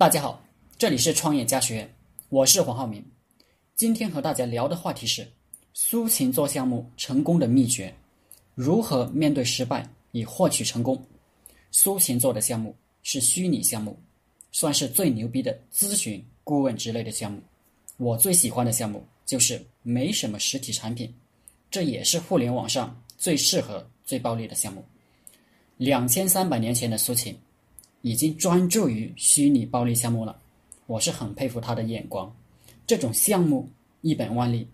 [0.00, 0.42] 大家好，
[0.78, 1.94] 这里是创业家学院，
[2.30, 3.04] 我是黄浩明。
[3.76, 5.30] 今天和大家聊的话题是
[5.74, 7.94] 苏秦做项目成功的秘诀，
[8.54, 10.98] 如何面对失败以获取成功。
[11.70, 13.94] 苏秦做的项目是虚拟项目，
[14.52, 17.38] 算是最牛逼的咨询顾问之类的项目。
[17.98, 21.14] 我最喜欢的项目就是没什么实体产品，
[21.70, 24.82] 这也是互联网上最适合、最暴利的项目。
[25.76, 27.38] 两千三百年前的苏秦。
[28.02, 30.40] 已经专注于虚拟暴利项目了，
[30.86, 32.34] 我是很佩服他的眼光。
[32.86, 33.68] 这种项目
[34.00, 34.66] 一本万利，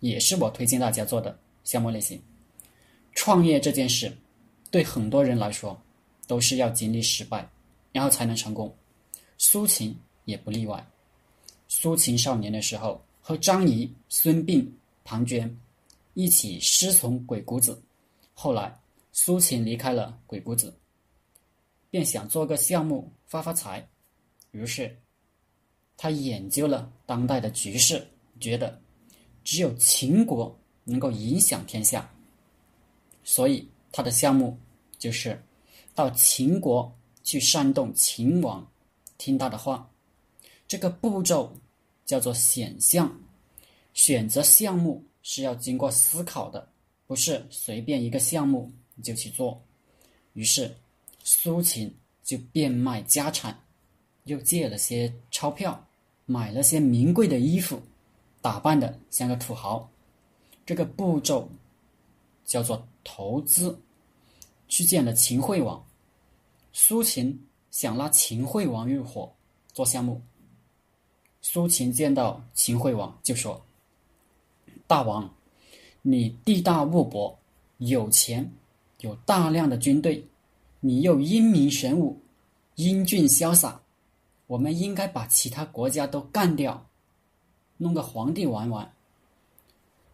[0.00, 2.20] 也是我推荐大家做的项目类型。
[3.14, 4.16] 创业这件事，
[4.70, 5.76] 对很多人来说，
[6.26, 7.48] 都是要经历失败，
[7.92, 8.72] 然后才能成功。
[9.38, 10.86] 苏秦也不例外。
[11.66, 14.66] 苏秦少年的时候，和张仪、孙膑、
[15.04, 15.50] 庞涓
[16.14, 17.80] 一起师从鬼谷子，
[18.34, 18.74] 后来
[19.12, 20.72] 苏秦离开了鬼谷子。
[21.90, 23.88] 便想做个项目发发财，
[24.50, 24.94] 于是
[25.96, 28.06] 他研究了当代的局势，
[28.38, 28.78] 觉得
[29.42, 30.54] 只有秦国
[30.84, 32.12] 能够影响天下，
[33.24, 34.58] 所以他的项目
[34.98, 35.42] 就是
[35.94, 38.70] 到秦国去煽动秦王
[39.16, 39.90] 听他的话。
[40.66, 41.56] 这个步骤
[42.04, 43.18] 叫做选项，
[43.94, 46.70] 选择项目是要经过思考的，
[47.06, 48.70] 不是随便一个项目
[49.02, 49.64] 就去做。
[50.34, 50.76] 于是。
[51.30, 53.62] 苏秦就变卖家产，
[54.24, 55.86] 又借了些钞票，
[56.24, 57.82] 买了些名贵的衣服，
[58.40, 59.86] 打扮的像个土豪。
[60.64, 61.46] 这个步骤
[62.46, 63.78] 叫做投资。
[64.68, 65.86] 去见了秦惠王，
[66.72, 69.30] 苏秦想拉秦惠王入伙
[69.74, 70.22] 做项目。
[71.42, 73.62] 苏秦见到秦惠王就说
[74.88, 75.30] ：“大王，
[76.00, 77.38] 你地大物博，
[77.76, 78.50] 有钱，
[79.00, 80.26] 有大量的军队。”
[80.80, 82.20] 你又英明神武，
[82.76, 83.80] 英俊潇洒，
[84.46, 86.88] 我们应该把其他国家都干掉，
[87.76, 88.94] 弄个皇帝玩玩。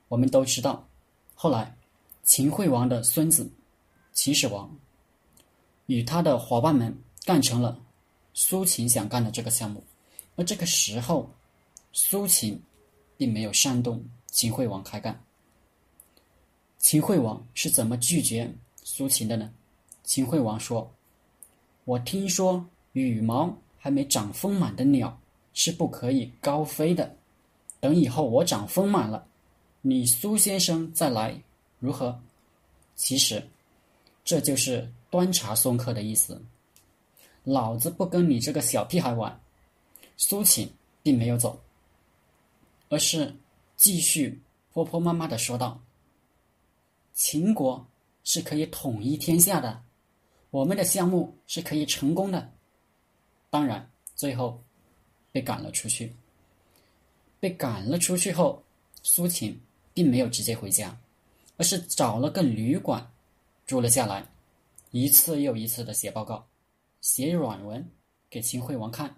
[0.08, 0.88] 我们都知道，
[1.34, 1.76] 后来
[2.22, 3.50] 秦惠王的孙子
[4.12, 4.74] 秦始皇
[5.86, 7.78] 与他的伙伴们干成了
[8.33, 9.84] 苏秦想干的这个项目，
[10.36, 11.28] 而这个时候，
[11.92, 12.62] 苏秦
[13.16, 15.22] 并没有煽动秦惠王开干。
[16.78, 18.50] 秦惠王是怎么拒绝
[18.83, 19.52] 苏秦的呢？
[20.04, 20.94] 秦惠王说
[21.84, 25.18] ：“我听说羽毛还没长丰满的鸟
[25.54, 27.16] 是不可以高飞的。
[27.80, 29.26] 等以后我长丰满了，
[29.80, 31.42] 你苏先生再来，
[31.78, 32.20] 如何？”
[32.94, 33.42] 其实，
[34.24, 36.40] 这就是端茶送客的意思。
[37.42, 39.40] 老子不跟你这个小屁孩玩。
[40.16, 40.70] 苏秦
[41.02, 41.58] 并没有走，
[42.90, 43.34] 而是
[43.74, 44.40] 继续
[44.72, 45.80] 婆婆妈妈的说道
[47.14, 47.84] ：“秦国
[48.22, 49.82] 是可以统一天下的。”
[50.54, 52.48] 我们的项目是可以成功的，
[53.50, 54.62] 当然最后
[55.32, 56.14] 被赶了出去。
[57.40, 58.62] 被赶了出去后，
[59.02, 59.60] 苏秦
[59.92, 60.96] 并没有直接回家，
[61.56, 63.04] 而是找了个旅馆
[63.66, 64.24] 住了下来，
[64.92, 66.46] 一次又一次的写报告、
[67.00, 67.84] 写软文
[68.30, 69.12] 给秦惠王看。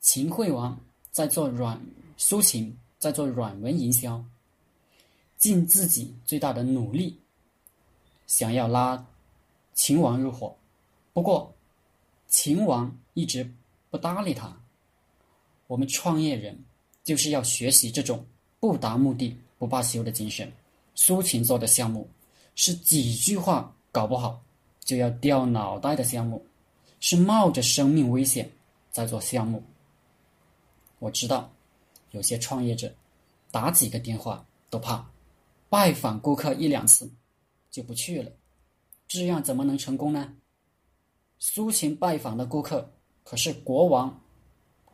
[0.00, 1.78] 秦惠王在做软，
[2.16, 4.24] 苏秦在做软文营销，
[5.36, 7.20] 尽自己最大的努力，
[8.26, 9.06] 想要拉。
[9.74, 10.56] 秦王入伙，
[11.12, 11.52] 不过
[12.28, 13.48] 秦王一直
[13.90, 14.56] 不搭理他。
[15.66, 16.58] 我们创业人
[17.02, 18.24] 就是要学习这种
[18.60, 20.50] 不达目的不罢休的精神。
[20.94, 22.08] 苏秦做的项目
[22.54, 24.40] 是几句话搞不好
[24.80, 26.44] 就要掉脑袋的项目，
[27.00, 28.48] 是冒着生命危险
[28.90, 29.62] 在做项目。
[31.00, 31.50] 我知道
[32.12, 32.94] 有些创业者
[33.50, 35.04] 打几个电话都怕，
[35.68, 37.10] 拜访顾客一两次
[37.70, 38.30] 就不去了。
[39.06, 40.34] 这样怎么能成功呢？
[41.38, 42.90] 苏秦拜访的顾客
[43.22, 44.20] 可是国王，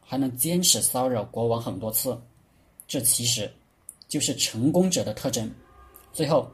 [0.00, 2.20] 还能坚持骚扰国王很多次，
[2.87, 3.50] 这其实
[4.09, 5.50] 就是成功者的特征。
[6.12, 6.50] 最后，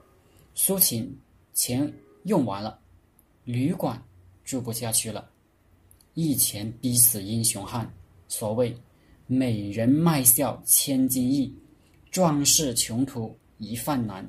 [0.55, 1.19] 苏秦
[1.55, 1.91] 钱
[2.25, 2.78] 用完了，
[3.45, 4.00] 旅馆
[4.45, 5.28] 住不下去了，
[6.15, 7.91] 一钱逼死英雄汉。
[8.28, 8.77] 所谓
[9.27, 11.54] “美人卖笑千金易，
[12.10, 14.28] 壮士穷途一饭难”，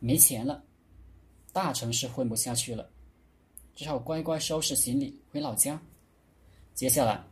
[0.00, 0.62] 没钱了。
[1.52, 2.88] 大城市混不下去了，
[3.74, 5.80] 只好乖乖收拾行李回老家。
[6.74, 7.22] 接下来，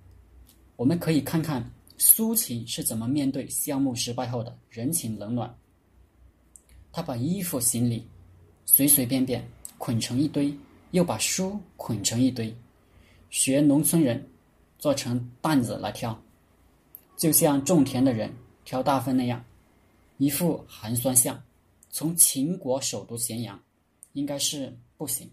[0.77, 5.55] 我们可以看看苏秦是怎么面对项目失败后的人情冷暖。
[6.91, 8.07] 他把衣服行李
[8.65, 9.47] 随随便便
[9.79, 10.53] 捆成一堆，
[10.91, 12.55] 又把书捆成一堆，
[13.31, 14.29] 学农村人
[14.79, 16.19] 做成担子来挑，
[17.17, 18.33] 就像种田的人
[18.65, 19.45] 挑大粪那样，
[20.17, 21.41] 一副寒酸相。
[21.91, 23.59] 从秦国首都咸阳。
[24.17, 25.31] 应该是不行，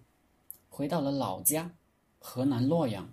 [0.70, 1.72] 回到了老家，
[2.20, 3.10] 河南洛阳。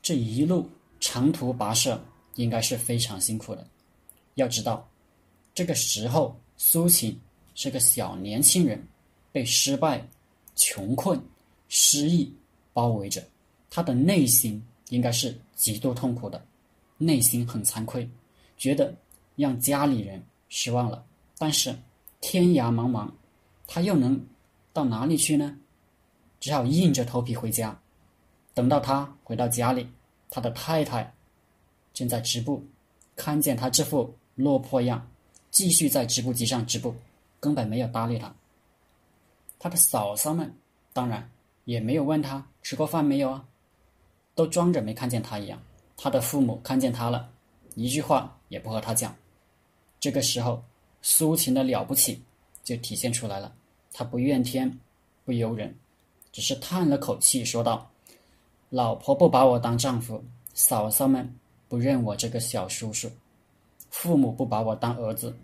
[0.00, 0.66] 这一路
[1.00, 2.02] 长途跋涉
[2.36, 3.66] 应该是非常辛苦的。
[4.36, 4.88] 要知道，
[5.54, 7.20] 这个时候苏秦
[7.54, 8.82] 是个小年轻人，
[9.32, 10.02] 被失败、
[10.54, 11.20] 穷困、
[11.68, 12.34] 失意
[12.72, 13.22] 包围着，
[13.68, 16.42] 他的内心应该是极度痛苦的，
[16.96, 18.08] 内心很惭愧，
[18.56, 18.96] 觉得
[19.34, 21.04] 让家里人失望了。
[21.36, 21.76] 但是
[22.22, 23.10] 天涯茫茫，
[23.66, 24.18] 他又能
[24.76, 25.56] 到哪里去呢？
[26.38, 27.80] 只好硬着头皮回家。
[28.52, 29.88] 等到他回到家里，
[30.28, 31.14] 他的太太
[31.94, 32.62] 正在织布，
[33.16, 34.14] 看见他这副。
[34.34, 35.10] 落魄样，
[35.50, 36.94] 继续在织布机上织布，
[37.40, 38.34] 根本没有搭理他。
[39.58, 40.54] 他的嫂嫂们
[40.92, 41.26] 当然
[41.64, 43.42] 也没有问他吃过饭没有啊，
[44.34, 45.58] 都装着没看见他一样。
[45.96, 47.32] 他的父母看见他了，
[47.76, 49.16] 一句话也不和他讲。
[49.98, 50.62] 这个时候，
[51.00, 52.22] 苏秦的了不起
[52.62, 53.54] 就体现出来了。
[53.98, 54.78] 他不怨天，
[55.24, 55.74] 不尤人，
[56.30, 57.90] 只是叹了口气，说道
[58.68, 60.22] ：“老婆不把我当丈夫，
[60.52, 61.34] 嫂嫂们
[61.66, 63.10] 不认我这个小叔叔。”
[63.88, 65.34] 父母不把我当儿子，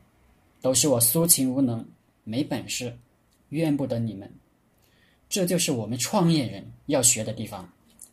[0.60, 1.82] 都是我苏秦无能，
[2.25, 2.94] 没本事，
[3.49, 4.31] 怨不得你们。
[5.31, 7.66] 这就是我们创业人要学的地方，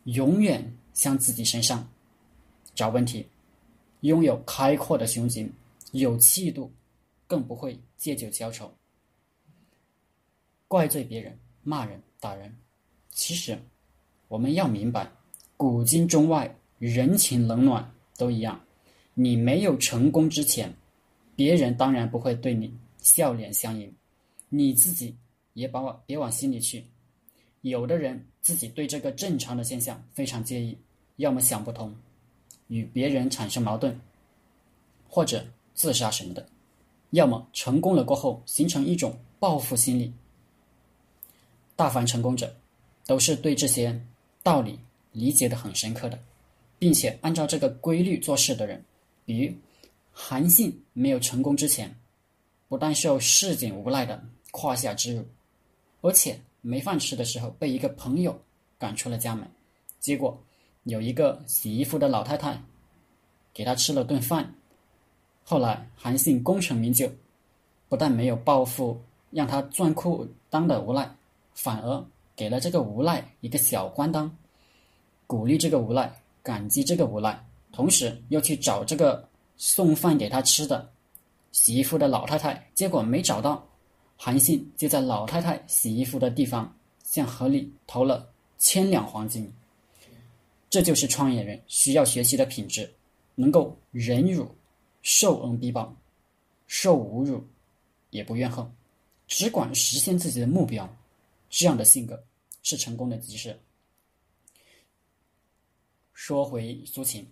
[0.04, 1.86] 永远向自己身上
[2.74, 3.26] 找问题，
[4.00, 5.52] 拥有开阔的胸襟，
[5.92, 6.72] 有气度，
[7.26, 8.72] 更不会借酒浇愁，
[10.70, 12.56] 怪罪别人、骂人、打人。
[13.08, 13.58] 其实，
[14.28, 15.10] 我们要明白，
[15.56, 18.60] 古今中外，人情冷暖都一样。
[19.12, 20.72] 你没有成功之前，
[21.34, 23.92] 别人当然不会对你笑脸相迎，
[24.48, 25.16] 你自己
[25.54, 26.84] 也把我别往心里去。
[27.62, 30.78] 有的人自己对这个正常的现象非常介意，
[31.16, 31.92] 要么想不通，
[32.68, 33.98] 与别人产生矛盾，
[35.08, 35.44] 或者
[35.74, 36.40] 自杀什么的；
[37.10, 40.12] 要么成功了过后形成一种报复心理。
[41.80, 42.54] 大凡成功者，
[43.06, 43.98] 都是对这些
[44.42, 44.78] 道理
[45.12, 46.18] 理解的很深刻的，
[46.78, 48.84] 并且按照这个规律做事的人。
[49.24, 49.54] 比如，
[50.12, 51.96] 韩信没有成功之前，
[52.68, 55.24] 不但受市井无赖的胯下之辱，
[56.02, 58.38] 而且没饭吃的时候被一个朋友
[58.78, 59.50] 赶出了家门。
[60.00, 60.38] 结果
[60.82, 62.62] 有一个洗衣服的老太太
[63.54, 64.54] 给他吃了顿饭。
[65.44, 67.10] 后来韩信功成名就，
[67.88, 69.00] 不但没有报复
[69.30, 71.10] 让他钻裤裆的无赖，
[71.54, 74.34] 反而给了这个无赖一个小官当，
[75.26, 76.12] 鼓励这个无赖，
[76.42, 77.44] 感激这个无赖。
[77.72, 80.90] 同时又去找这个送饭给他吃的
[81.52, 83.64] 洗衣服的老太太，结果没找到，
[84.16, 89.52] 韩信就在老太太洗衣服的地方向河里投了千两黄金。
[90.68, 92.92] 这就是创业人需要学习的品质，
[93.34, 94.48] 能够忍辱、
[95.02, 95.94] 受恩必报、
[96.66, 97.44] 受侮辱
[98.10, 98.64] 也不怨恨，
[99.26, 100.88] 只管实现自己的目标。
[101.50, 102.24] 这样的性格
[102.62, 103.58] 是成功的基石。
[106.14, 107.26] 说回苏秦。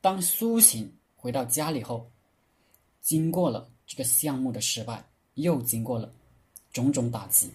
[0.00, 2.08] 当苏秦回到家里后，
[3.00, 5.04] 经过了这个项目的失败，
[5.34, 6.12] 又经过了
[6.72, 7.50] 种种打击，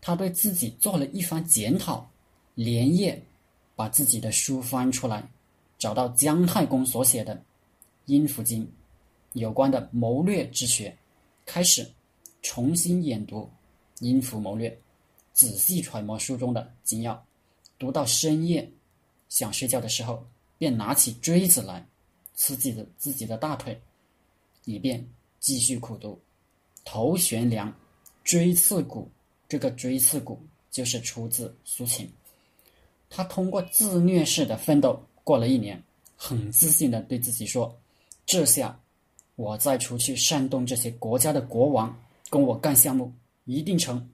[0.00, 2.10] 他对自己做了一番检讨，
[2.54, 3.22] 连夜
[3.76, 5.28] 把自己的书翻出来，
[5.78, 7.36] 找到姜太公所写的
[8.06, 8.64] 《阴符经》
[9.34, 10.96] 有关的谋略之学，
[11.46, 11.88] 开始
[12.42, 13.42] 重新研读
[14.04, 14.68] 《阴符谋略》，
[15.40, 17.24] 仔细揣摩书中的精要，
[17.78, 18.70] 读到深夜
[19.30, 20.22] 想睡觉的时候。
[20.58, 21.82] 便拿起锥子来
[22.34, 23.80] 刺自己的自己的大腿，
[24.66, 25.02] 以便
[25.38, 26.20] 继续苦读。
[26.84, 27.74] 头悬梁，
[28.22, 29.10] 锥刺股。
[29.48, 30.38] 这个锥刺股
[30.70, 32.06] 就是出自苏秦。
[33.08, 35.82] 他通过自虐式的奋斗过了一年，
[36.14, 37.74] 很自信的对自己说
[38.26, 38.78] ：“这下
[39.36, 43.10] 我再出去煽动这些国家的国王跟我干项目，
[43.46, 44.06] 一定成。”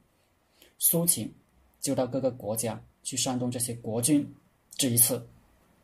[0.78, 1.32] 苏秦
[1.80, 4.26] 就到各个国家去煽动这些国君。
[4.76, 5.26] 这一次。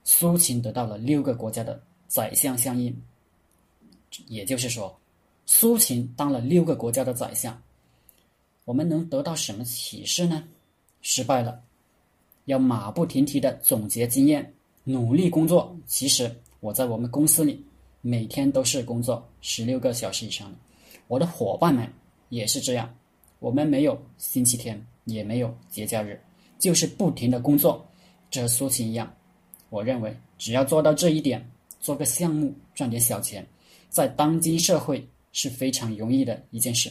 [0.05, 2.93] 苏秦得到了六个国家的宰相相应，
[4.27, 4.99] 也就是说，
[5.47, 7.57] 苏秦当了六个国家的宰相。
[8.65, 10.43] 我们能得到什么启示呢？
[11.03, 11.63] 失败了，
[12.47, 15.73] 要马不停蹄的总结经验，努力工作。
[15.87, 17.65] 其实我在我们公司里
[18.01, 20.59] 每天都是工作十六个小时以上的，
[21.07, 21.89] 我的伙伴们
[22.29, 22.93] 也是这样。
[23.43, 26.17] 我们没有星期天，也没有节假日，
[26.61, 27.85] 就是不停的工作，
[28.31, 29.13] 这和苏秦一样。
[29.69, 31.45] 我认为，只要做到这一点，
[31.81, 33.45] 做个项目赚点小钱，
[33.91, 36.89] 在当今社会是非常容易的一件事。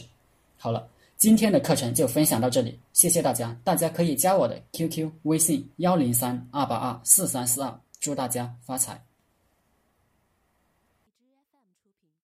[0.58, 3.58] 好了，今天的课程就分享到这里，谢谢大家。
[3.64, 9.11] 大家可以加我的 QQ 微信幺零三二八二四三四二，祝大家发财。